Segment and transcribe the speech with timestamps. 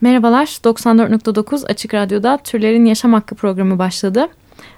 [0.00, 4.28] Merhabalar, 94.9 Açık Radyo'da Türlerin Yaşam Hakkı programı başladı.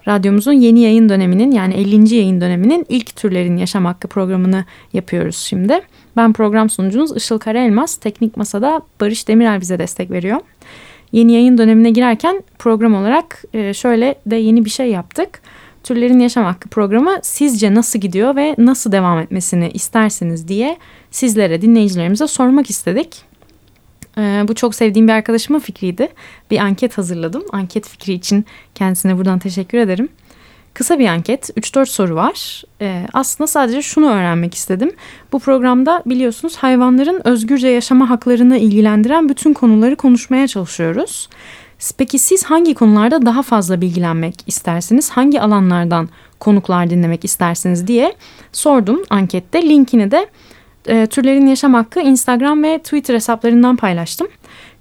[0.09, 2.15] Radyomuzun yeni yayın döneminin yani 50.
[2.15, 5.81] yayın döneminin ilk Türlerin Yaşam Hakkı programını yapıyoruz şimdi.
[6.17, 10.41] Ben program sunucunuz Işıl Karaelmaz, Teknik Masa'da Barış Demirel bize destek veriyor.
[11.13, 15.41] Yeni yayın dönemine girerken program olarak e, şöyle de yeni bir şey yaptık.
[15.85, 20.77] Türlerin Yaşam Hakkı programı sizce nasıl gidiyor ve nasıl devam etmesini istersiniz diye
[21.11, 23.28] sizlere, dinleyicilerimize sormak istedik.
[24.19, 26.09] Ee, bu çok sevdiğim bir arkadaşımın fikriydi.
[26.51, 27.43] Bir anket hazırladım.
[27.53, 30.09] Anket fikri için kendisine buradan teşekkür ederim.
[30.75, 32.63] Kısa bir anket, 3-4 soru var.
[32.81, 34.93] Ee, aslında sadece şunu öğrenmek istedim.
[35.33, 41.29] Bu programda biliyorsunuz hayvanların özgürce yaşama haklarını ilgilendiren bütün konuları konuşmaya çalışıyoruz.
[41.99, 45.11] Peki siz hangi konularda daha fazla bilgilenmek istersiniz?
[45.11, 46.09] Hangi alanlardan
[46.41, 48.15] konuklar dinlemek istersiniz diye
[48.53, 49.63] sordum ankette.
[49.63, 50.27] Linkini de
[50.87, 54.29] e, Türlerin Yaşam Hakkı Instagram ve Twitter hesaplarından paylaştım.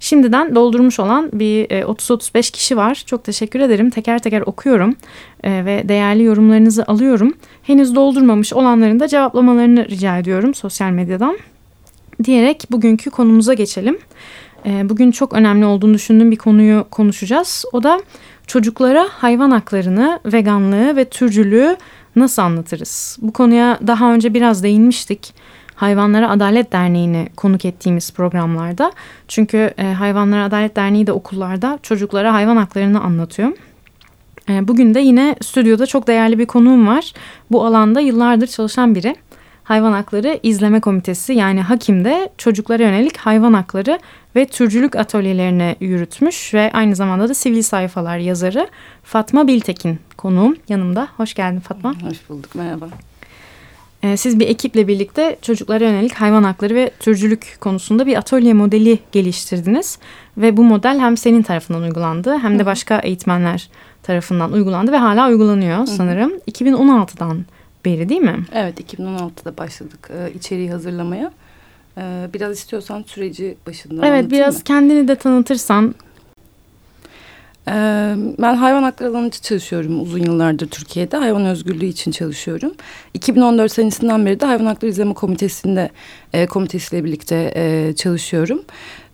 [0.00, 3.02] Şimdiden doldurmuş olan bir e, 30-35 kişi var.
[3.06, 3.90] Çok teşekkür ederim.
[3.90, 4.96] Teker teker okuyorum
[5.44, 7.34] e, ve değerli yorumlarınızı alıyorum.
[7.62, 11.38] Henüz doldurmamış olanların da cevaplamalarını rica ediyorum sosyal medyadan.
[12.24, 13.98] Diyerek bugünkü konumuza geçelim.
[14.66, 17.64] E, bugün çok önemli olduğunu düşündüğüm bir konuyu konuşacağız.
[17.72, 18.00] O da
[18.46, 21.76] çocuklara hayvan haklarını, veganlığı ve türcülüğü
[22.16, 23.18] nasıl anlatırız?
[23.22, 25.34] Bu konuya daha önce biraz değinmiştik.
[25.78, 28.92] Hayvanlara Adalet Derneği'ni konuk ettiğimiz programlarda.
[29.28, 33.52] Çünkü e, Hayvanlara Adalet Derneği de okullarda çocuklara hayvan haklarını anlatıyor.
[34.48, 37.12] E, bugün de yine stüdyoda çok değerli bir konuğum var.
[37.50, 39.16] Bu alanda yıllardır çalışan biri.
[39.64, 43.98] Hayvan Hakları İzleme Komitesi yani Hakim'de çocuklara yönelik hayvan hakları
[44.36, 48.68] ve türcülük atölyelerini yürütmüş ve aynı zamanda da sivil sayfalar yazarı
[49.02, 51.08] Fatma Biltekin konuğum yanımda.
[51.16, 51.94] Hoş geldin Fatma.
[52.02, 52.88] Hoş bulduk merhaba.
[54.02, 58.98] Ee, siz bir ekiple birlikte çocuklara yönelik hayvan hakları ve türcülük konusunda bir atölye modeli
[59.12, 59.98] geliştirdiniz.
[60.36, 63.68] Ve bu model hem senin tarafından uygulandı hem de başka eğitmenler
[64.02, 66.32] tarafından uygulandı ve hala uygulanıyor sanırım.
[66.50, 67.44] 2016'dan
[67.84, 68.44] beri değil mi?
[68.52, 71.32] Evet 2016'da başladık e, içeriği hazırlamaya.
[71.98, 74.62] E, biraz istiyorsan süreci başından Evet biraz mı?
[74.64, 75.94] kendini de tanıtırsan
[78.38, 81.16] ben hayvan hakları alanında çalışıyorum uzun yıllardır Türkiye'de.
[81.16, 82.72] Hayvan özgürlüğü için çalışıyorum.
[83.14, 85.90] 2014 senesinden beri de Hayvan Hakları İzleme Komitesi'nde
[86.32, 88.62] e, komitesiyle birlikte e, çalışıyorum.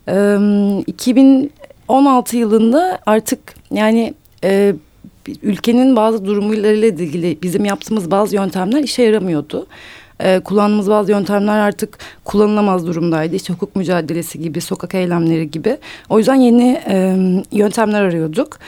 [0.07, 3.39] E, 2016 yılında artık
[3.71, 4.13] yani
[4.43, 4.75] e,
[5.41, 9.67] ülkenin bazı durumuyla ilgili bizim yaptığımız bazı yöntemler işe yaramıyordu
[10.19, 13.35] e, kullandığımız bazı yöntemler artık kullanılamaz durumdaydı.
[13.35, 15.77] İşte hukuk mücadelesi gibi, sokak eylemleri gibi.
[16.09, 17.15] O yüzden yeni e,
[17.51, 18.59] yöntemler arıyorduk.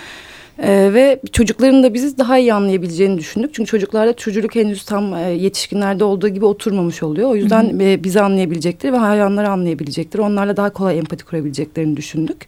[0.59, 3.53] Ee, ve çocukların da bizi daha iyi anlayabileceğini düşündük.
[3.53, 7.29] Çünkü çocuklarda çocukluk henüz tam e, yetişkinlerde olduğu gibi oturmamış oluyor.
[7.29, 7.83] O yüzden hı hı.
[7.83, 10.19] E, bizi anlayabilecektir ve hayvanları anlayabilecektir.
[10.19, 12.45] Onlarla daha kolay empati kurabileceklerini düşündük.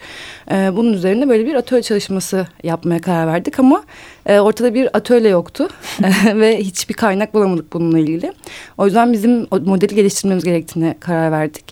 [0.52, 3.84] Ee, bunun üzerine böyle bir atölye çalışması yapmaya karar verdik ama
[4.26, 5.68] e, ortada bir atölye yoktu
[6.36, 8.34] ve hiçbir kaynak bulamadık bununla ilgili.
[8.78, 11.66] O yüzden bizim modeli geliştirmemiz gerektiğine karar verdik.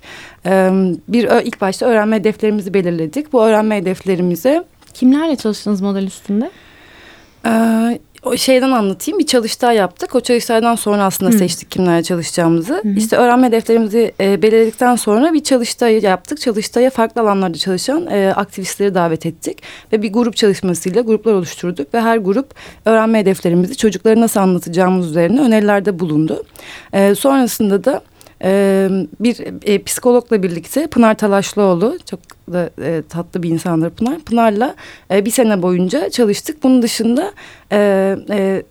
[0.46, 0.70] Ee,
[1.08, 3.34] bir ilk başta öğrenme hedeflerimizi belirledik.
[3.34, 4.64] Bu öğrenme hedeflerimize
[4.98, 6.52] Kimlerle çalıştınız model üstünde?
[7.46, 9.20] Ee, o şeyden anlatayım.
[9.20, 10.16] Bir çalıştay yaptık.
[10.16, 11.38] O çalıştaydan sonra aslında Hı.
[11.38, 12.74] seçtik kimlerle çalışacağımızı.
[12.74, 12.90] Hı.
[12.98, 16.42] İşte öğrenme hedeflerimizi e, belirledikten sonra bir çalıştay yaptık.
[16.42, 19.64] Çalıştaya farklı alanlarda çalışan e, aktivistleri davet ettik.
[19.94, 21.94] Ve bir grup çalışmasıyla gruplar oluşturduk.
[21.94, 22.54] Ve her grup
[22.86, 26.44] öğrenme hedeflerimizi çocuklara nasıl anlatacağımız üzerine önerilerde bulundu.
[26.94, 28.02] E, sonrasında da
[29.20, 32.20] bir e, psikologla birlikte Pınar Talaşlıoğlu çok
[32.52, 34.20] da e, tatlı bir insandır Pınar.
[34.20, 34.76] Pınar'la
[35.12, 36.64] e, bir sene boyunca çalıştık.
[36.64, 37.34] Bunun dışında
[37.72, 38.64] e, e,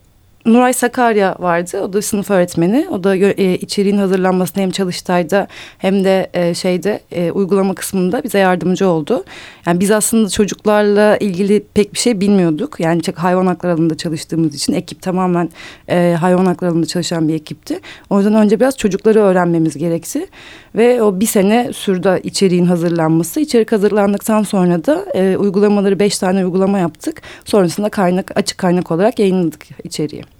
[0.47, 1.81] Nuray Sakarya vardı.
[1.81, 2.87] O da sınıf öğretmeni.
[2.91, 5.47] O da e, içeriğin hazırlanmasında hem çalıştayda
[5.79, 9.25] hem de e, şeyde e, uygulama kısmında bize yardımcı oldu.
[9.67, 12.81] Yani biz aslında çocuklarla ilgili pek bir şey bilmiyorduk.
[12.81, 15.51] Yani çok hayvan hakları alanında çalıştığımız için ekip tamamen
[15.89, 17.81] e, hayvan hakları alanında çalışan bir ekipti.
[18.11, 20.27] O yüzden önce biraz çocukları öğrenmemiz gerekti.
[20.75, 23.41] Ve o bir sene sürdü içeriğin hazırlanması.
[23.41, 27.23] İçerik hazırlandıktan sonra da e, uygulamaları beş tane uygulama yaptık.
[27.44, 30.36] Sonrasında kaynak açık kaynak olarak yayınladık içeriği.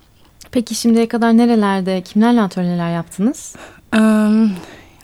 [0.53, 3.57] Peki şimdiye kadar nerelerde, kimlerle atölyeler yaptınız?
[3.95, 3.99] Ee,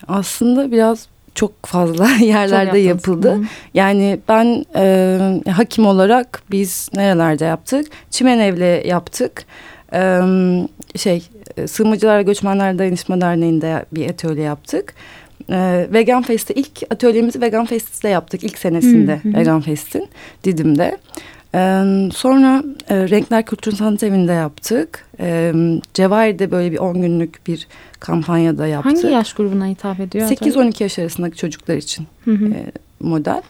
[0.07, 3.31] aslında biraz çok fazla yerlerde çok yapıldı.
[3.31, 3.43] Hı.
[3.73, 7.87] Yani ben e, hakim olarak biz nerelerde yaptık?
[8.09, 9.45] Çimen Ev'le yaptık.
[9.93, 10.21] E,
[10.95, 11.23] şey
[11.67, 14.93] Sığınmacılar ve Göçmenler Dayanışma Derneği'nde bir atölye yaptık.
[15.49, 19.33] E, Vegan Fest'te ilk atölyemizi Vegan Fest'te yaptık ilk senesinde hı hı.
[19.33, 20.07] Vegan Fest'in
[20.43, 20.97] Didim'de.
[21.55, 25.05] Ee, sonra e, Renkler Kültür Sanat Evi'nde yaptık.
[25.19, 25.53] Ee,
[25.93, 27.67] Cevahir'de böyle bir 10 günlük bir
[27.99, 29.03] kampanyada yaptık.
[29.03, 30.29] Hangi yaş grubuna hitap ediyor?
[30.29, 32.45] 8-12 yaş arasındaki çocuklar için hı hı.
[32.45, 33.41] E, model.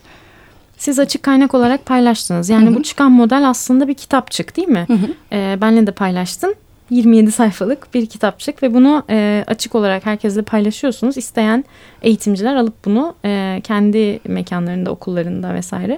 [0.77, 2.49] siz açık kaynak olarak paylaştınız.
[2.49, 2.75] Yani hı hı.
[2.75, 4.85] bu çıkan model aslında bir kitapçık değil mi?
[4.87, 5.07] Hı hı.
[5.31, 6.55] Ee, benle de paylaştın.
[6.89, 11.17] 27 sayfalık bir kitapçık ve bunu e, açık olarak herkesle paylaşıyorsunuz.
[11.17, 11.63] İsteyen
[12.01, 15.97] eğitimciler alıp bunu e, kendi mekanlarında, okullarında vesaire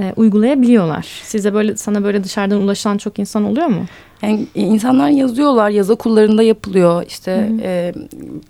[0.00, 1.06] e, uygulayabiliyorlar.
[1.22, 3.84] Size böyle sana böyle dışarıdan ulaşan çok insan oluyor mu?
[4.22, 7.04] Yani insanlar yazıyorlar, yaz okullarında yapılıyor.
[7.08, 7.94] İşte e,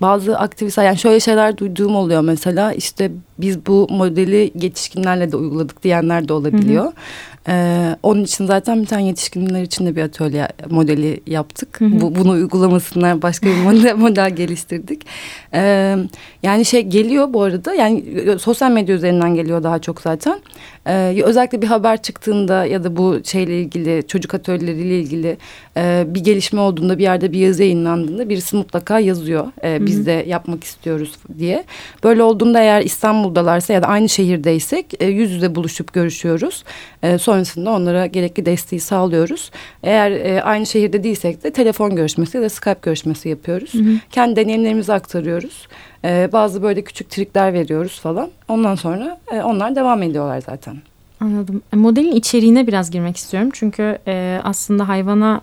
[0.01, 2.73] bazı aktivistler, yani şöyle şeyler duyduğum oluyor mesela.
[2.73, 6.83] İşte biz bu modeli yetişkinlerle de uyguladık diyenler de olabiliyor.
[6.83, 6.93] Hı hı.
[7.47, 11.81] Ee, onun için zaten bir tane yetişkinler için de bir atölye modeli yaptık.
[11.81, 12.01] Hı hı.
[12.01, 15.05] Bu, bunu uygulamasınlar başka bir model, model geliştirdik.
[15.53, 15.97] Ee,
[16.43, 18.03] yani şey geliyor bu arada yani
[18.39, 20.41] sosyal medya üzerinden geliyor daha çok zaten.
[20.87, 25.37] Ee, özellikle bir haber çıktığında ya da bu şeyle ilgili çocuk atölyeleriyle ilgili
[25.77, 29.47] e, bir gelişme olduğunda bir yerde bir yazı yayınlandığında birisi mutlaka yazıyor.
[29.63, 31.63] E, biz de yapmak istiyoruz diye.
[32.03, 36.63] Böyle olduğunda eğer İstanbul'dalarsa ya da aynı şehirdeysek e, yüz yüze buluşup görüşüyoruz.
[37.03, 39.51] E, sonrasında onlara gerekli desteği sağlıyoruz.
[39.83, 43.73] Eğer e, aynı şehirde değilsek de telefon görüşmesi ya da Skype görüşmesi yapıyoruz.
[43.73, 43.93] Hı hı.
[44.11, 45.67] Kendi deneyimlerimizi aktarıyoruz.
[46.03, 48.29] E, bazı böyle küçük trikler veriyoruz falan.
[48.47, 50.77] Ondan sonra e, onlar devam ediyorlar zaten.
[51.19, 51.61] Anladım.
[51.73, 53.49] E, modelin içeriğine biraz girmek istiyorum.
[53.53, 55.41] Çünkü e, aslında hayvana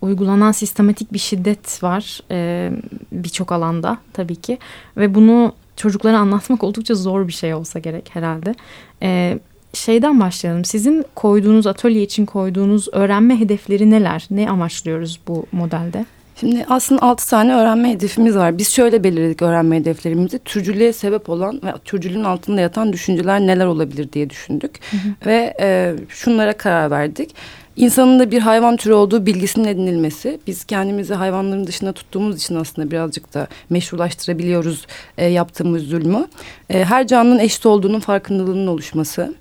[0.00, 2.70] uygulanan sistematik bir şiddet var e,
[3.12, 4.58] birçok alanda tabii ki.
[4.96, 8.54] Ve bunu çocuklara anlatmak oldukça zor bir şey olsa gerek herhalde.
[9.02, 9.38] E,
[9.72, 10.64] şeyden başlayalım.
[10.64, 14.26] Sizin koyduğunuz atölye için koyduğunuz öğrenme hedefleri neler?
[14.30, 16.04] Ne amaçlıyoruz bu modelde?
[16.40, 18.58] Şimdi aslında altı tane öğrenme hedefimiz var.
[18.58, 20.38] Biz şöyle belirledik öğrenme hedeflerimizi.
[20.38, 24.80] Türcülüğe sebep olan ve türcülüğün altında yatan düşünceler neler olabilir diye düşündük.
[24.90, 25.26] Hı hı.
[25.26, 27.34] Ve e, şunlara karar verdik.
[27.76, 30.40] İnsanın da bir hayvan türü olduğu bilgisinin edinilmesi.
[30.46, 34.86] Biz kendimizi hayvanların dışında tuttuğumuz için aslında birazcık da meşrulaştırabiliyoruz
[35.18, 36.26] e, yaptığımız zulmü.
[36.70, 39.34] E, her canlının eşit olduğunun farkındalığının oluşması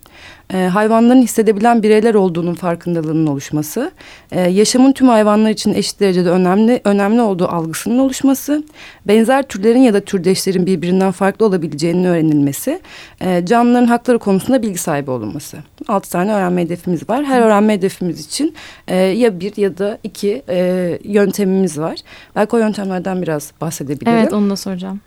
[0.53, 3.91] e, hayvanların hissedebilen bireyler olduğunun farkındalığının oluşması,
[4.31, 8.63] e, yaşamın tüm hayvanlar için eşit derecede önemli önemli olduğu algısının oluşması,
[9.07, 12.81] benzer türlerin ya da türdeşlerin birbirinden farklı olabileceğinin öğrenilmesi,
[13.21, 15.57] e, canlıların hakları konusunda bilgi sahibi olunması.
[15.87, 17.25] Altı tane öğrenme hedefimiz var.
[17.25, 18.53] Her öğrenme hedefimiz için
[18.87, 21.99] e, ya bir ya da iki e, yöntemimiz var.
[22.35, 24.17] Belki o yöntemlerden biraz bahsedebilirim.
[24.17, 25.01] Evet onu da soracağım.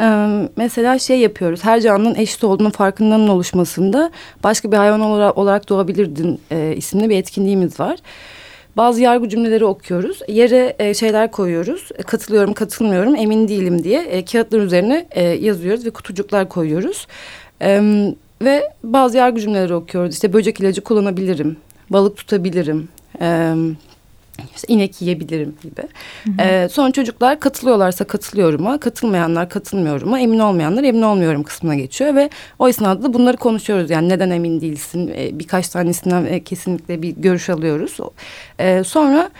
[0.00, 1.64] Ee, mesela şey yapıyoruz.
[1.64, 4.10] Her canlının eşit olduğunun farkındalığının oluşmasında
[4.44, 7.98] başka bir hayvan olarak, olarak doğabilirdin e, isimli bir etkinliğimiz var.
[8.76, 10.20] Bazı yargı cümleleri okuyoruz.
[10.28, 11.88] Yere e, şeyler koyuyoruz.
[11.98, 17.06] E, katılıyorum, katılmıyorum, emin değilim diye e, kağıtların üzerine e, yazıyoruz ve kutucuklar koyuyoruz.
[17.62, 17.80] E,
[18.42, 20.14] ve bazı yargı cümleleri okuyoruz.
[20.14, 21.56] İşte böcek ilacı kullanabilirim,
[21.90, 22.88] balık tutabilirim,
[23.20, 23.54] e,
[24.54, 25.82] işte inek yiyebilirim gibi.
[26.24, 26.48] Hı hı.
[26.48, 32.68] Ee, sonra çocuklar katılıyorlarsa katılıyorum'a, katılmayanlar katılmıyorum'a, emin olmayanlar emin olmuyorum kısmına geçiyor ve o
[32.68, 33.90] esnada da bunları konuşuyoruz.
[33.90, 35.12] Yani neden emin değilsin?
[35.16, 37.98] Ee, birkaç tanesinden e, kesinlikle bir görüş alıyoruz.
[38.58, 39.30] Ee, sonra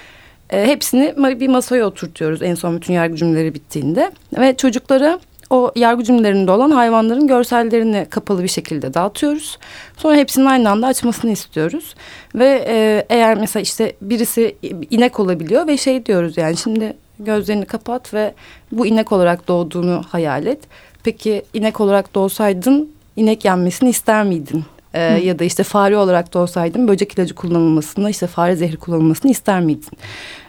[0.51, 5.21] e, hepsini bir masaya oturtuyoruz en son bütün yargı cümleleri bittiğinde ve çocuklara
[5.51, 9.59] o yargı cümlelerinde olan hayvanların görsellerini kapalı bir şekilde dağıtıyoruz.
[9.97, 11.95] Sonra hepsinin aynı anda açmasını istiyoruz.
[12.35, 14.57] Ve e, eğer mesela işte birisi
[14.91, 18.35] inek olabiliyor ve şey diyoruz yani şimdi gözlerini kapat ve
[18.73, 20.59] bu inek olarak doğduğunu hayal et.
[21.05, 24.65] Peki inek olarak doğsaydın inek yenmesini ister miydin?
[24.95, 29.61] Ee, ya da işte fare olarak doğsaydın böcek ilacı kullanılmasını işte fare zehri kullanılmasını ister
[29.61, 29.99] miydin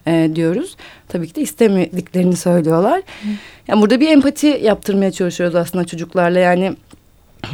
[0.08, 0.76] ee, diyoruz.
[1.08, 2.98] Tabii ki de istemediklerini söylüyorlar.
[2.98, 3.28] Hı.
[3.68, 6.76] Yani burada bir empati yaptırmaya çalışıyoruz aslında çocuklarla yani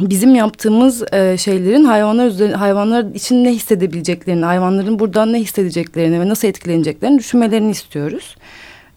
[0.00, 6.28] bizim yaptığımız e, şeylerin hayvanlar üzerine, hayvanlar için ne hissedebileceklerini, hayvanların buradan ne hissedeceklerini ve
[6.28, 8.36] nasıl etkileneceklerini düşünmelerini istiyoruz.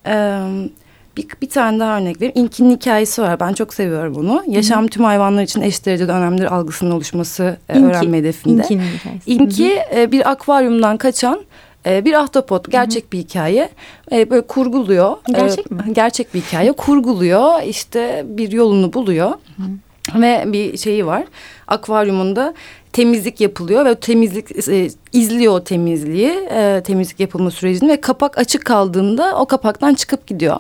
[0.06, 0.72] Evet.
[1.18, 2.34] Bir, bir tane daha örnek vereyim.
[2.36, 3.40] İnki'nin hikayesi var.
[3.40, 4.44] Ben çok seviyorum bunu.
[4.48, 7.86] Yaşam tüm hayvanlar için eşit derecede önemlidir algısının oluşması e, İnki.
[7.86, 8.62] öğrenme hedefinde.
[8.62, 9.32] İnki'nin hikayesi.
[9.32, 11.42] İnki e, bir akvaryumdan kaçan
[11.86, 12.72] e, bir ahtapot.
[12.72, 13.12] Gerçek Hı-hı.
[13.12, 13.70] bir hikaye.
[14.12, 15.18] E, böyle kurguluyor.
[15.28, 15.82] Gerçek e, mi?
[15.94, 16.72] Gerçek bir hikaye.
[16.72, 17.62] Kurguluyor.
[17.64, 19.30] İşte bir yolunu buluyor.
[19.30, 20.22] Hı-hı.
[20.22, 21.24] Ve bir şeyi var.
[21.68, 22.54] Akvaryumunda
[22.94, 28.66] temizlik yapılıyor ve temizlik e, izliyor o temizliği, e, temizlik yapılma sürecini ve kapak açık
[28.66, 30.60] kaldığında o kapaktan çıkıp gidiyor.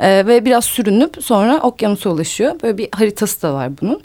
[0.00, 2.52] e, ve biraz sürünüp sonra okyanusa ulaşıyor.
[2.62, 4.02] Böyle bir haritası da var bunun.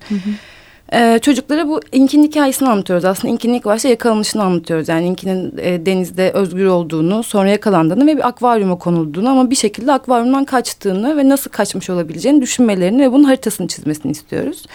[0.94, 3.06] Ee, çocuklara bu İnki'nin hikayesini anlatıyoruz.
[3.06, 4.90] Aslında İnki'nin ilk başta yakalanışını anlatıyoruz.
[4.90, 9.92] Yani İnki'nin e, denizde özgür olduğunu, sonra yakalandığını ve bir akvaryuma konulduğunu ama bir şekilde
[9.92, 14.66] akvaryumdan kaçtığını ve nasıl kaçmış olabileceğini düşünmelerini ve bunun haritasını çizmesini istiyoruz.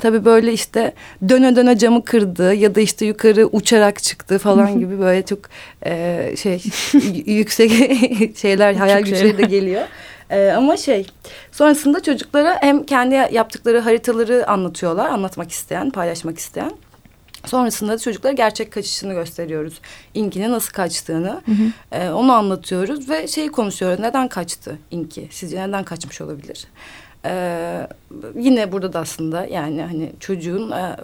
[0.00, 0.92] Tabii böyle işte
[1.28, 5.38] döne döne camı kırdı ya da işte yukarı uçarak çıktı falan gibi böyle çok
[5.86, 6.62] e, şey
[7.26, 7.72] yüksek
[8.36, 9.82] şeyler hayal güçleri de geliyor.
[10.30, 11.06] Ee, ama şey
[11.52, 15.10] sonrasında çocuklara hem kendi yaptıkları haritaları anlatıyorlar.
[15.10, 16.72] Anlatmak isteyen, paylaşmak isteyen.
[17.46, 19.80] Sonrasında da çocuklara gerçek kaçışını gösteriyoruz.
[20.14, 21.96] İnki'nin nasıl kaçtığını hı hı.
[21.96, 24.00] E, onu anlatıyoruz ve şeyi konuşuyoruz.
[24.00, 25.28] Neden kaçtı İnki?
[25.30, 26.66] Sizce neden kaçmış olabilir?
[27.24, 27.86] Ee,
[28.38, 30.96] yine burada da aslında yani hani çocuğun e,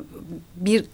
[0.57, 0.85] bir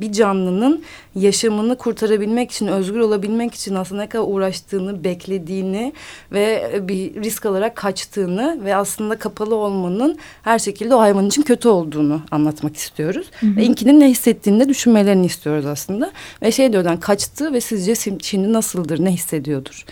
[0.00, 0.82] bir canlının
[1.14, 5.92] yaşamını kurtarabilmek için özgür olabilmek için aslında ne kadar uğraştığını beklediğini
[6.32, 11.68] ve bir risk alarak kaçtığını ve aslında kapalı olmanın her şekilde o hayvan için kötü
[11.68, 13.26] olduğunu anlatmak istiyoruz.
[13.40, 13.56] Hı hı.
[13.56, 18.52] Ve İnki'nin ne hissettiğini de düşünmelerini istiyoruz aslında ve şey diyordan kaçtı ve sizce şimdi
[18.52, 19.84] nasıldır ne hissediyordur?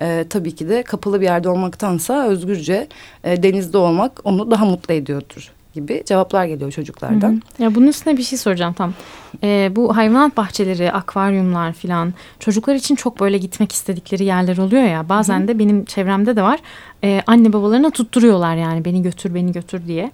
[0.00, 2.88] Ee, tabii ki de kapalı bir yerde olmaktansa özgürce
[3.24, 7.32] e, denizde olmak onu daha mutlu ediyordur gibi cevaplar geliyor çocuklardan.
[7.32, 7.62] Hı hı.
[7.62, 8.94] Ya bunun üstüne bir şey soracağım tam.
[9.42, 15.08] Ee, bu hayvanat bahçeleri, akvaryumlar filan çocuklar için çok böyle gitmek istedikleri yerler oluyor ya.
[15.08, 15.48] Bazen hı.
[15.48, 16.60] de benim çevremde de var.
[17.04, 20.10] Ee, anne babalarına tutturuyorlar yani beni götür beni götür diye.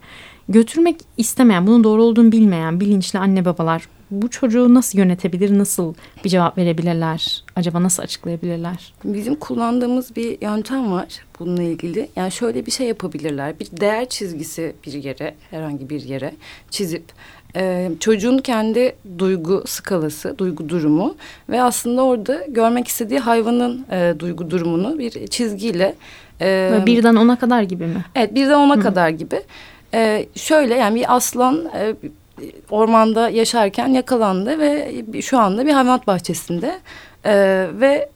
[0.48, 5.94] Götürmek istemeyen, bunun doğru olduğunu bilmeyen bilinçli anne babalar bu çocuğu nasıl yönetebilir, nasıl
[6.24, 7.44] bir cevap verebilirler?
[7.56, 8.94] Acaba nasıl açıklayabilirler?
[9.04, 11.06] Bizim kullandığımız bir yöntem var
[11.40, 12.08] bununla ilgili.
[12.16, 13.60] Yani şöyle bir şey yapabilirler.
[13.60, 16.34] Bir değer çizgisi bir yere, herhangi bir yere
[16.70, 17.04] çizip
[17.56, 21.14] e, çocuğun kendi duygu skalası, duygu durumu
[21.48, 25.94] ve aslında orada görmek istediği hayvanın e, duygu durumunu bir çizgiyle
[26.40, 28.04] e, birden ona kadar gibi mi?
[28.14, 28.80] Evet, birden ona Hı.
[28.80, 29.40] kadar gibi.
[29.94, 31.94] E, şöyle yani bir aslan e,
[32.70, 36.80] ormanda yaşarken yakalandı ve şu anda bir hayvanat bahçesinde.
[37.24, 38.08] Ee, ve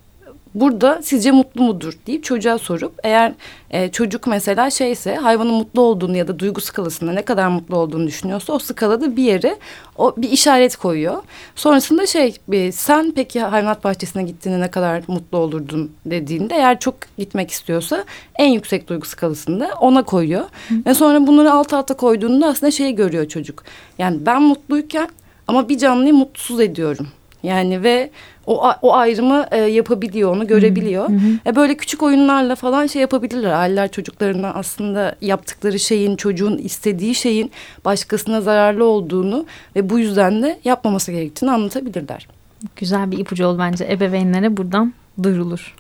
[0.55, 3.33] burada sizce mutlu mudur deyip çocuğa sorup eğer
[3.71, 8.07] e, çocuk mesela şeyse hayvanın mutlu olduğunu ya da duygu skalasında ne kadar mutlu olduğunu
[8.07, 9.57] düşünüyorsa o skalada bir yere
[9.97, 11.23] o bir işaret koyuyor.
[11.55, 16.95] Sonrasında şey bir, sen peki hayvanat bahçesine gittiğinde ne kadar mutlu olurdun dediğinde eğer çok
[17.19, 18.05] gitmek istiyorsa
[18.39, 20.45] en yüksek duygu skalasında ona koyuyor.
[20.69, 20.75] Hı.
[20.87, 23.65] Ve sonra bunları alt alta koyduğunda aslında şeyi görüyor çocuk.
[23.99, 25.09] Yani ben mutluyken
[25.49, 27.09] ama bir canlıyı mutsuz ediyorum.
[27.43, 28.11] Yani ve
[28.49, 31.09] o, o ayrımı e, yapabiliyor, onu görebiliyor.
[31.09, 31.39] Hı hı.
[31.47, 33.51] E, böyle küçük oyunlarla falan şey yapabilirler.
[33.51, 37.51] Aileler çocuklarına aslında yaptıkları şeyin, çocuğun istediği şeyin
[37.85, 42.29] başkasına zararlı olduğunu ve bu yüzden de yapmaması gerektiğini anlatabilirler.
[42.77, 43.85] Güzel bir ipucu oldu bence.
[43.85, 45.75] Ebeveynlere buradan duyurulur.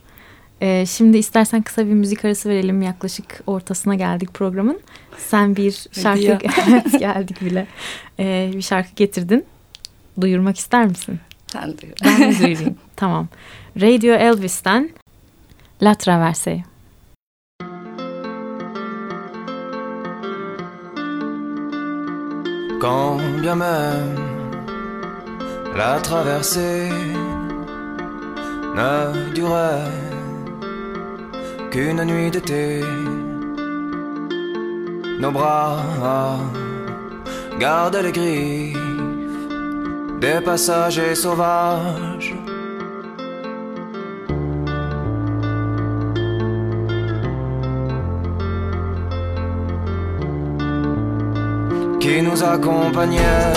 [0.61, 2.83] Ee, şimdi istersen kısa bir müzik arası verelim.
[2.83, 4.81] Yaklaşık ortasına geldik programın.
[5.19, 6.23] Sen bir şarkı
[6.71, 7.67] evet, geldik bile.
[8.19, 9.45] Ee, bir şarkı getirdin.
[10.21, 11.21] Duyurmak ister misin?
[11.53, 11.95] Sen duyur.
[12.05, 12.77] Ben de duyurayım.
[12.97, 13.29] tamam.
[13.81, 14.91] Radio Elvis'ten
[15.83, 16.63] La Traversée.
[22.81, 24.29] Quand bien même
[25.77, 26.89] la traversée
[28.77, 29.93] ne durait
[31.71, 32.81] qu'une nuit d'été,
[35.21, 36.39] nos bras
[37.59, 38.98] gardent les gris
[40.21, 42.35] des passagers sauvages.
[52.01, 53.53] Qui nous accompagnaient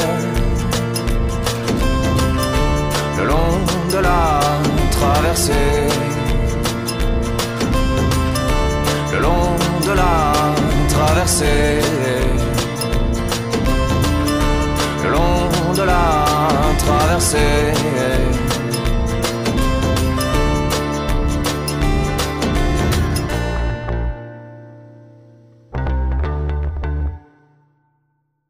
[3.18, 3.54] le long
[3.94, 4.40] de la
[4.92, 5.88] traversée,
[9.14, 9.56] le long
[9.88, 10.34] de la
[10.90, 11.82] traversée,
[15.04, 16.31] le long de la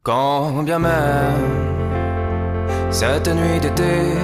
[0.03, 1.51] Quand bien même
[2.89, 4.15] cette nuit d'été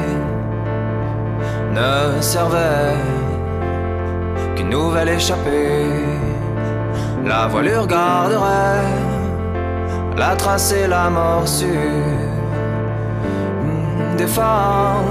[1.72, 2.96] ne servait
[4.56, 5.86] qu'une nouvelle échappée,
[7.26, 8.92] la voilure garderait
[10.18, 12.37] la trace et la morsure
[14.18, 15.06] des femmes,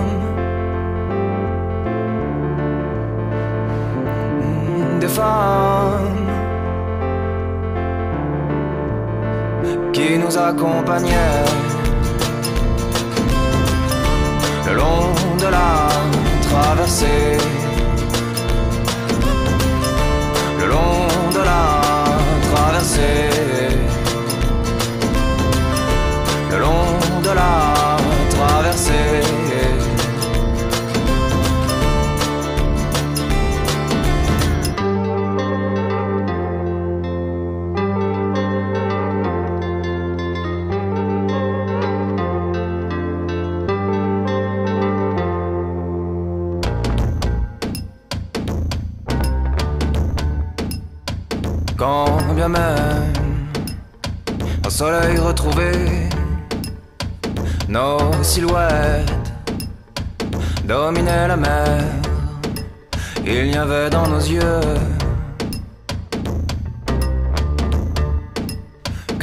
[5.01, 6.17] des femmes
[9.93, 11.45] qui nous accompagnaient
[14.67, 15.89] le long de la
[16.49, 17.39] traversée,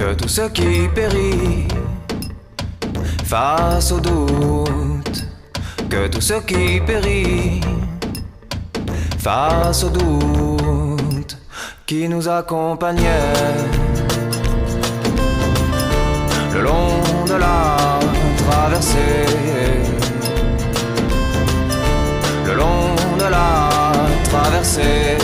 [0.04, 1.66] que tout ce qui périt
[3.24, 5.26] face au doute,
[5.90, 7.62] que tout ce qui périt
[9.18, 11.38] face au doute
[11.86, 13.34] qui nous accompagnait
[16.54, 18.00] le long de la
[18.44, 19.26] traversée,
[22.46, 23.70] le long de la
[24.30, 25.18] traversée,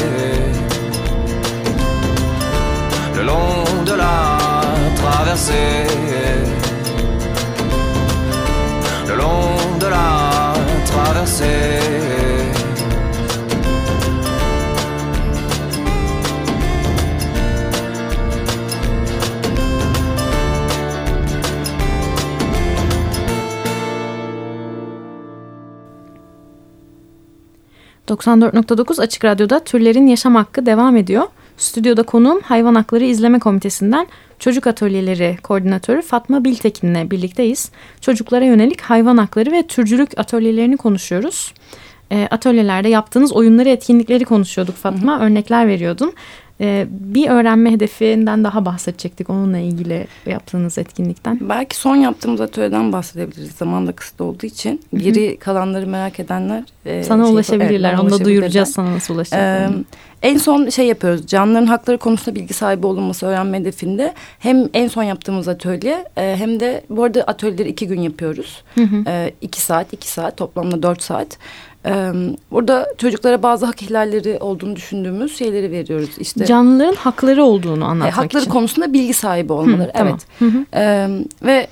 [3.17, 4.38] le long de la
[5.19, 5.83] traversée,
[9.07, 10.53] le long de la
[10.85, 11.89] traversée.
[28.07, 31.23] 94.9 Açık Radyo'da Türlerin Yaşam Hakkı devam ediyor.
[31.59, 34.07] Stüdyoda konuğum Hayvan Hakları İzleme Komitesi'nden
[34.39, 37.71] Çocuk Atölyeleri Koordinatörü Fatma Biltekin'le birlikteyiz.
[38.01, 41.53] Çocuklara yönelik hayvan hakları ve türcülük atölyelerini konuşuyoruz.
[42.11, 45.15] E, atölyelerde yaptığınız oyunları, etkinlikleri konuşuyorduk Fatma.
[45.15, 45.23] Hı hı.
[45.23, 46.13] Örnekler veriyordun.
[46.61, 51.39] Ee, bir öğrenme hedefinden daha bahsedecektik onunla ilgili yaptığınız etkinlikten.
[51.41, 53.51] Belki son yaptığımız atölyeden bahsedebiliriz.
[53.51, 54.81] Zaman da kısıtlı olduğu için.
[54.93, 56.63] Geri kalanları merak edenler...
[56.85, 57.89] E, sana şey, ulaşabilirler.
[57.89, 59.83] Evet, Onu da duyuracağız sana nasıl ulaşacaklarını.
[60.23, 61.27] Ee, en son şey yapıyoruz.
[61.27, 64.13] Canlıların hakları konusunda bilgi sahibi olunması öğrenme hedefinde.
[64.39, 68.63] Hem en son yaptığımız atölye e, hem de bu arada atölyeleri iki gün yapıyoruz.
[68.75, 69.03] Hı hı.
[69.07, 71.37] E, iki saat, iki saat toplamda dört saat.
[71.85, 72.11] Ee,
[72.51, 76.09] burada çocuklara bazı hak ihlalleri olduğunu düşündüğümüz şeyleri veriyoruz.
[76.19, 78.51] İşte canlıların hakları olduğunu anlatmak e, hakları için.
[78.51, 79.87] konusunda bilgi sahibi olmaları.
[79.87, 79.93] Hı, evet.
[79.93, 80.19] Tamam.
[80.39, 80.65] Hı hı.
[80.73, 81.09] Ee,
[81.45, 81.67] ve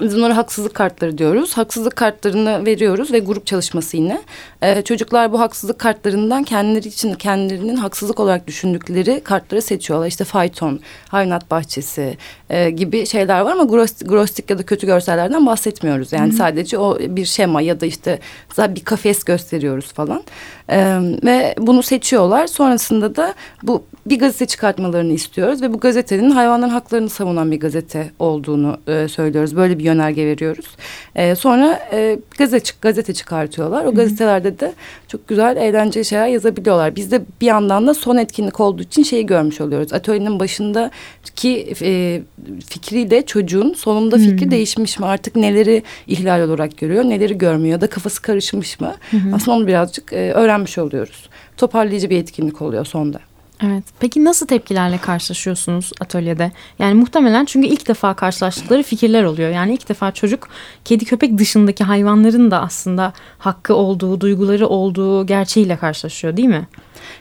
[0.00, 1.56] biz bunlara haksızlık kartları diyoruz.
[1.56, 4.22] Haksızlık kartlarını veriyoruz ve grup çalışması yine.
[4.62, 10.06] Ee, çocuklar bu haksızlık kartlarından kendileri için kendilerinin haksızlık olarak düşündükleri kartları seçiyorlar.
[10.06, 12.16] İşte fayton, hayvanat bahçesi
[12.50, 13.64] e, gibi şeyler var ama
[14.04, 16.12] grostik ya da kötü görsellerden bahsetmiyoruz.
[16.12, 16.38] Yani Hı -hı.
[16.38, 18.18] sadece o bir şema ya da işte
[18.58, 20.22] bir kafes gösteriyoruz falan.
[20.70, 22.46] Ee, ve bunu seçiyorlar.
[22.46, 28.10] Sonrasında da bu bir gazete çıkartmalarını istiyoruz ve bu gazetenin hayvanların haklarını savunan bir gazete
[28.18, 29.56] olduğunu e, söylüyoruz.
[29.56, 30.66] Böyle bir yönerge veriyoruz.
[31.14, 33.84] E, sonra e, gazete, gazete çıkartıyorlar.
[33.84, 34.72] O gazetelerde de
[35.08, 36.96] çok güzel eğlenceli şeyler yazabiliyorlar.
[36.96, 39.92] Biz de bir yandan da son etkinlik olduğu için şeyi görmüş oluyoruz.
[39.92, 42.22] Atölyenin başındaki e,
[42.66, 44.50] fikriyle çocuğun sonunda fikri hmm.
[44.50, 45.06] değişmiş mi?
[45.06, 48.94] Artık neleri ihlal olarak görüyor, neleri görmüyor da kafası karışmış mı?
[49.10, 49.34] Hmm.
[49.34, 51.28] Aslında onu birazcık e, öğrenmiş oluyoruz.
[51.56, 53.18] Toparlayıcı bir etkinlik oluyor sonda.
[53.64, 53.84] Evet.
[54.00, 56.52] Peki nasıl tepkilerle karşılaşıyorsunuz atölyede?
[56.78, 59.50] Yani muhtemelen çünkü ilk defa karşılaştıkları fikirler oluyor.
[59.50, 60.48] Yani ilk defa çocuk
[60.84, 66.66] kedi köpek dışındaki hayvanların da aslında hakkı olduğu, duyguları olduğu gerçeğiyle karşılaşıyor değil mi?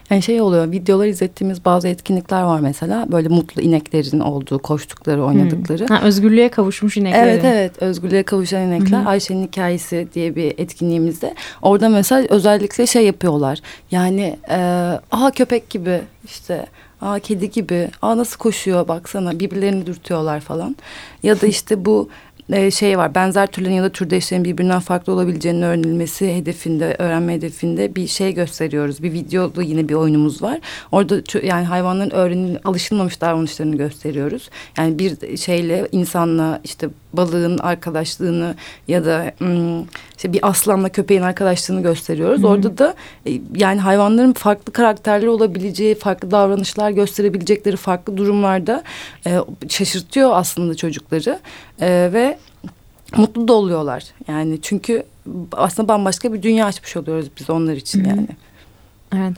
[0.09, 5.87] Yani şey oluyor videolar izlettiğimiz bazı etkinlikler var mesela böyle mutlu ineklerin olduğu koştukları oynadıkları.
[5.87, 5.95] Hmm.
[5.95, 7.27] Ha, özgürlüğe kavuşmuş inekler.
[7.27, 9.07] Evet evet özgürlüğe kavuşan inekler hmm.
[9.07, 11.35] Ayşe'nin hikayesi diye bir etkinliğimizde.
[11.61, 13.59] Orada mesela özellikle şey yapıyorlar
[13.91, 14.57] yani e,
[15.11, 16.65] aha köpek gibi işte
[17.01, 20.75] aa kedi gibi aa nasıl koşuyor baksana birbirlerini dürtüyorlar falan.
[21.23, 22.09] Ya da işte bu
[22.49, 27.95] e, şey var benzer türlerin ya da türdeşlerin birbirinden farklı olabileceğinin öğrenilmesi hedefinde öğrenme hedefinde
[27.95, 29.03] bir şey gösteriyoruz.
[29.03, 30.59] Bir videolu yine bir oyunumuz var.
[30.91, 34.49] Orada yani hayvanların öğrenil alışılmamış davranışlarını gösteriyoruz.
[34.77, 38.55] Yani bir şeyle insanla işte balığın arkadaşlığını
[38.87, 39.33] ya da
[40.17, 42.43] işte bir aslanla köpeğin arkadaşlığını gösteriyoruz.
[42.43, 42.47] Hı.
[42.47, 42.95] Orada da
[43.27, 48.83] e, yani hayvanların farklı karakterleri olabileceği, farklı davranışlar gösterebilecekleri farklı durumlarda
[49.27, 49.37] e,
[49.69, 51.39] şaşırtıyor aslında çocukları
[51.81, 52.36] e, ve
[53.17, 54.03] mutlu da oluyorlar.
[54.27, 55.03] Yani çünkü
[55.51, 58.27] aslında bambaşka bir dünya açmış oluyoruz biz onlar için yani.
[59.15, 59.33] Evet.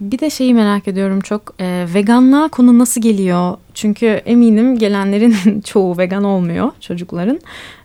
[0.00, 3.56] Bir de şeyi merak ediyorum çok e, veganlığa konu nasıl geliyor?
[3.74, 7.40] Çünkü eminim gelenlerin çoğu vegan olmuyor çocukların.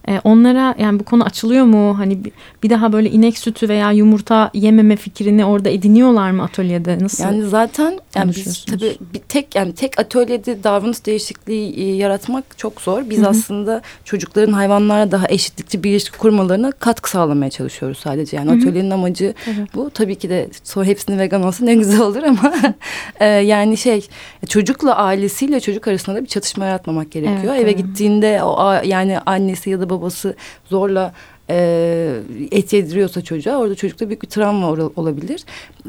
[0.10, 1.98] E, onlara yani bu konu açılıyor mu?
[1.98, 2.24] Hani
[2.64, 7.00] bir, daha böyle inek sütü veya yumurta yememe fikrini orada ediniyorlar mı atölyede?
[7.00, 7.24] Nasıl?
[7.24, 12.82] Yani zaten yani biz tabii bir tek yani tek atölyede davranış değişikliği e, yaratmak çok
[12.82, 13.10] zor.
[13.10, 13.28] Biz Hı -hı.
[13.28, 18.38] aslında çocukların hayvanlara daha eşitlikçi bir ilişki kurmalarına katkı sağlamaya çalışıyoruz sadece.
[18.38, 18.62] Yani Hı -hı.
[18.62, 19.68] atölyenin amacı Hı -hı.
[19.76, 19.90] bu.
[19.90, 22.54] Tabii ki de sonra hepsini vegan olsa ne güzel olur ama
[23.20, 24.08] e, yani şey
[24.50, 27.54] çocukla ailesiyle çocuk arasında da bir çatışma yaratmamak gerekiyor.
[27.56, 27.78] Evet, Eve evet.
[27.78, 31.14] gittiğinde o yani annesi ya da babası zorla
[31.50, 32.16] e,
[32.52, 35.44] et yediriyorsa çocuğa orada çocukta büyük bir travma olabilir.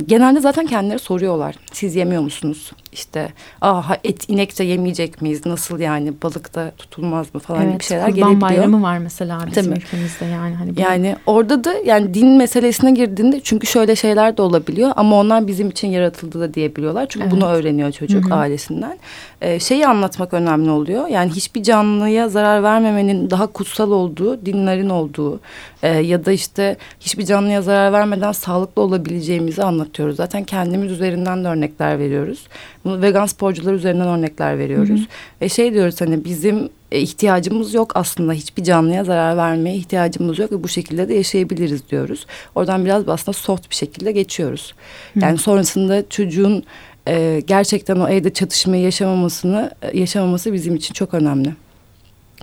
[0.07, 1.55] Genelde zaten kendileri soruyorlar.
[1.73, 2.73] Siz yemiyor musunuz?
[2.93, 5.47] İşte aha et inekçe yemeyecek miyiz?
[5.47, 8.31] Nasıl yani balıkta tutulmaz mı falan evet, gibi şeyler gelebiliyor.
[8.31, 9.79] Kurban bayramı var mesela bizim Tabii.
[9.79, 10.55] ülkemizde yani.
[10.55, 10.81] Hani bu...
[10.81, 15.71] Yani orada da yani din meselesine girdiğinde çünkü şöyle şeyler de olabiliyor ama onlar bizim
[15.71, 17.07] için yaratıldı da diyebiliyorlar.
[17.09, 17.37] Çünkü evet.
[17.37, 18.35] bunu öğreniyor çocuk Hı -hı.
[18.35, 18.99] ailesinden.
[19.41, 21.09] Ee, şeyi anlatmak önemli oluyor.
[21.09, 25.41] Yani hiçbir canlıya zarar vermemenin daha kutsal olduğu, dinlerin olduğu
[25.83, 30.17] e, ya da işte hiçbir canlıya zarar vermeden sağlıklı olabileceğimizi anlatıyoruz.
[30.17, 32.47] Zaten kendimiz üzerinden de örnekler veriyoruz.
[32.85, 35.01] Bunu vegan sporcular üzerinden örnekler veriyoruz.
[35.01, 35.09] Hı hı.
[35.41, 40.53] Ve şey diyoruz hani bizim e, ihtiyacımız yok aslında hiçbir canlıya zarar vermeye ihtiyacımız yok
[40.53, 42.27] ve bu şekilde de yaşayabiliriz diyoruz.
[42.55, 44.75] Oradan biraz aslında soft bir şekilde geçiyoruz.
[45.15, 45.21] Hı.
[45.21, 46.65] Yani sonrasında çocuğun
[47.09, 51.55] e, gerçekten o evde çatışmayı yaşamamasını e, yaşamaması bizim için çok önemli.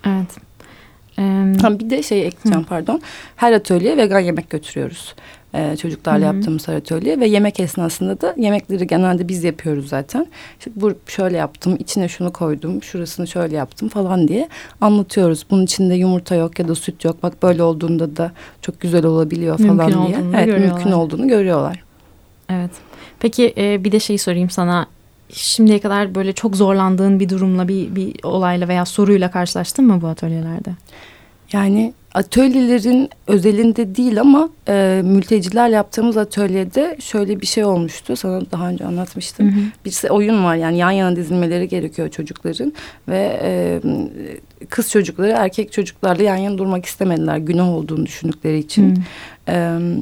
[0.05, 0.46] Evet.
[1.19, 2.69] Ee, bir de şey ekleyeceğim Hı.
[2.69, 3.01] pardon.
[3.35, 5.15] Her atölyeye vegan yemek götürüyoruz.
[5.53, 6.35] Ee, çocuklarla Hı.
[6.35, 10.27] yaptığımız her atölye ve yemek esnasında da yemekleri genelde biz yapıyoruz zaten.
[10.59, 14.49] İşte bu şöyle yaptım, içine şunu koydum, şurasını şöyle yaptım falan diye
[14.81, 15.45] anlatıyoruz.
[15.49, 17.23] Bunun içinde yumurta yok ya da süt yok.
[17.23, 20.17] Bak böyle olduğunda da çok güzel olabiliyor falan mümkün diye.
[20.35, 20.75] Evet, görüyorlar.
[20.75, 21.83] mümkün olduğunu görüyorlar.
[22.49, 22.71] Evet.
[23.19, 24.87] Peki e, bir de şeyi sorayım sana
[25.29, 30.07] şimdiye kadar böyle çok zorlandığın bir durumla bir, bir olayla veya soruyla karşılaştın mı bu
[30.07, 30.69] atölyelerde?
[31.53, 38.15] Yani atölyelerin özelinde değil ama e, mülteciler yaptığımız atölyede şöyle bir şey olmuştu.
[38.15, 39.47] Sana daha önce anlatmıştım.
[39.47, 39.63] Hı hı.
[39.85, 42.73] Bir oyun var yani yan yana dizilmeleri gerekiyor çocukların
[43.07, 43.81] ve e,
[44.69, 48.95] kız çocukları erkek çocuklarla yan yana durmak istemediler günah olduğunu düşündükleri için.
[48.95, 49.01] Hı.
[49.47, 49.53] E,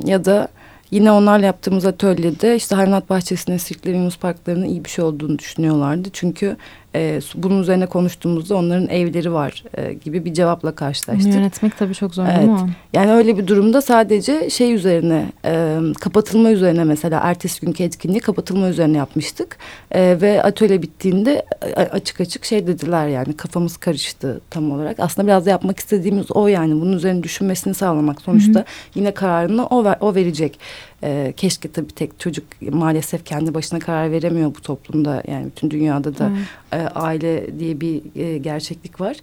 [0.06, 0.48] ya da
[0.96, 6.10] Yine onlarla yaptığımız atölyede işte hayvanat bahçesine, sirklerin, yunus parklarının iyi bir şey olduğunu düşünüyorlardı.
[6.14, 6.58] Çünkü
[6.96, 11.26] e, bunun üzerine konuştuğumuzda onların evleri var e, gibi bir cevapla karşılaştık.
[11.26, 12.38] Bunu yönetmek tabii çok zor evet.
[12.38, 12.76] değil mi?
[12.94, 18.70] Yani öyle bir durumda sadece şey üzerine e, kapatılma üzerine mesela ertesi günkü etkinliği kapatılma
[18.70, 19.58] üzerine yapmıştık.
[19.92, 21.46] E, ve atölye bittiğinde
[21.92, 25.00] açık açık şey dediler yani kafamız karıştı tam olarak.
[25.00, 28.22] Aslında biraz da yapmak istediğimiz o yani bunun üzerine düşünmesini sağlamak.
[28.22, 28.68] Sonuçta Hı -hı.
[28.96, 30.60] yine kararını o, ver, o verecek.
[31.04, 36.18] E, keşke tabii tek çocuk maalesef kendi başına karar veremiyor bu toplumda yani bütün dünyada
[36.18, 36.32] da
[36.74, 39.18] e, aile diye bir e, gerçeklik var.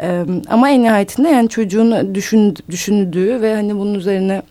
[0.00, 4.42] E, ama en nihayetinde yani çocuğun düşün, düşündüğü ve hani bunun üzerine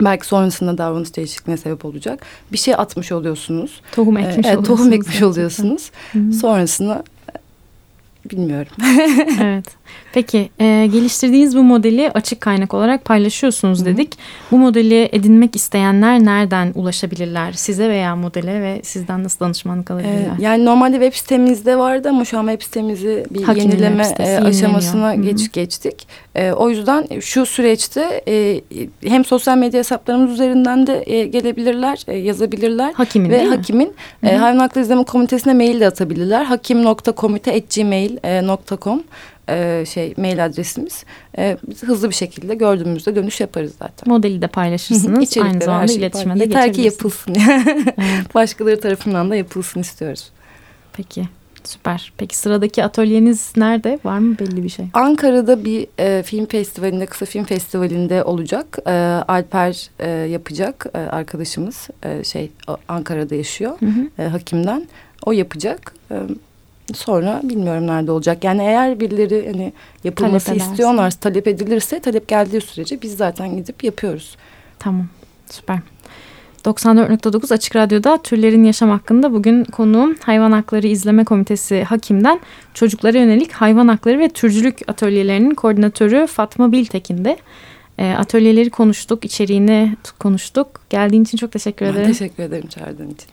[0.00, 3.80] belki sonrasında davranış değişikliğine sebep olacak bir şey atmış oluyorsunuz.
[3.92, 4.68] Tohum ekmiş ee, oluyorsunuz.
[4.68, 5.90] Tohum ekmiş oluyorsunuz.
[6.40, 7.04] Sonrasında
[8.30, 8.72] bilmiyorum.
[9.42, 9.66] evet.
[10.16, 14.14] Peki e, geliştirdiğiniz bu modeli açık kaynak olarak paylaşıyorsunuz dedik.
[14.14, 14.50] Hı -hı.
[14.50, 17.52] Bu modeli edinmek isteyenler nereden ulaşabilirler?
[17.52, 20.38] Size veya modele ve sizden nasıl danışmanlık alabilirler?
[20.38, 24.36] Ee, yani normalde web sitemizde vardı ama şu an web sitemizi bir Hakimin yenileme e,
[24.36, 26.08] aşamasına geç geçtik.
[26.34, 28.60] E, o yüzden şu süreçte e,
[29.04, 32.92] hem sosyal medya hesaplarımız üzerinden de e, gelebilirler, e, yazabilirler.
[32.92, 36.44] Hakimin ve hakimin e, hayvan hakları izleme komitesine mail de atabilirler.
[36.44, 39.02] hakim.komite.gmail.com
[39.48, 41.04] e, şey mail adresimiz.
[41.38, 44.08] E, biz hızlı bir şekilde gördüğümüzde dönüş yaparız zaten.
[44.12, 45.36] Modeli de paylaşırsınız.
[45.36, 47.36] Aynı zamanda şey iletişime de Yeter ki yapılsın.
[47.98, 48.34] evet.
[48.34, 50.30] Başkaları tarafından da yapılsın istiyoruz.
[50.92, 51.28] Peki.
[51.64, 52.12] Süper.
[52.18, 53.98] Peki sıradaki atölyeniz nerede?
[54.04, 54.86] Var mı belli bir şey?
[54.92, 58.78] Ankara'da bir e, film festivalinde, kısa film festivalinde olacak.
[58.86, 58.90] E,
[59.28, 61.88] Alper e, yapacak e, arkadaşımız.
[62.02, 62.50] E, şey
[62.88, 63.80] Ankara'da yaşıyor.
[63.80, 64.22] Hı hı.
[64.22, 64.88] E, hakimden.
[65.26, 65.94] O yapacak.
[66.10, 66.14] E,
[66.94, 68.44] Sonra bilmiyorum nerede olacak.
[68.44, 69.72] Yani eğer birileri hani
[70.04, 74.36] yapılması talep istiyorlar, talep edilirse talep geldiği sürece biz zaten gidip yapıyoruz.
[74.78, 75.06] Tamam.
[75.50, 75.78] Süper.
[76.64, 82.40] 94.9 Açık Radyo'da türlerin yaşam hakkında bugün konuğum Hayvan Hakları İzleme Komitesi Hakim'den
[82.74, 87.36] çocuklara yönelik hayvan hakları ve türcülük atölyelerinin koordinatörü Fatma Biltekin'de.
[87.98, 90.80] E, atölyeleri konuştuk, içeriğini konuştuk.
[90.90, 92.00] Geldiğin için çok teşekkür ederim.
[92.00, 93.28] Ben teşekkür ederim çağırdığın için.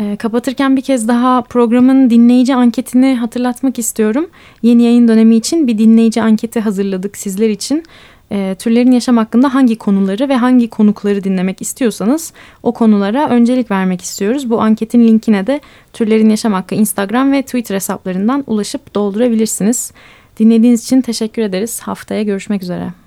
[0.00, 4.26] E, kapatırken bir kez daha programın dinleyici anketini hatırlatmak istiyorum.
[4.62, 7.84] Yeni yayın dönemi için bir dinleyici anketi hazırladık sizler için.
[8.32, 12.32] E, türlerin yaşam hakkında hangi konuları ve hangi konukları dinlemek istiyorsanız
[12.62, 14.50] o konulara öncelik vermek istiyoruz.
[14.50, 15.60] Bu anketin linkine de
[15.92, 19.92] Türlerin Yaşam Hakkı Instagram ve Twitter hesaplarından ulaşıp doldurabilirsiniz.
[20.38, 21.80] Dinlediğiniz için teşekkür ederiz.
[21.80, 22.99] Haftaya görüşmek üzere.